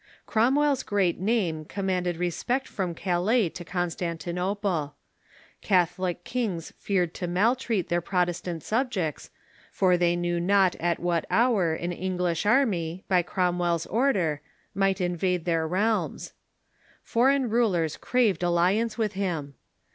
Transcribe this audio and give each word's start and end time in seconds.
Cromwell's 0.25 0.81
great 0.81 1.19
name 1.19 1.63
commanded 1.63 2.17
respect 2.17 2.67
from 2.67 2.95
Calais 2.95 3.49
to 3.49 3.63
Constantinople. 3.63 4.95
Catholic 5.61 6.23
kings 6.23 6.73
feared 6.79 7.13
to 7.13 7.27
maltreat 7.27 7.87
their 7.89 8.01
Protestant 8.01 8.63
subjects, 8.63 9.29
for 9.71 9.97
they 9.97 10.15
knew 10.15 10.39
not 10.39 10.73
at 10.77 10.99
what 10.99 11.27
hour 11.29 11.75
an 11.75 11.91
English 11.91 12.47
army, 12.47 13.03
by 13.07 13.21
Cromwell's 13.21 13.85
order, 13.85 14.41
might 14.73 14.99
invade 14.99 15.43
CKOMWELL 15.43 15.43
AND 15.43 15.45
THE 15.45 15.51
COMMONAVEALTH 15.51 15.67
303 15.67 15.67
their 15.67 15.67
realms. 15.67 16.33
Foreign 17.03 17.49
rulers 17.51 17.95
craved 17.97 18.41
alliance 18.41 18.97
with 18.97 19.13
him. 19.13 19.53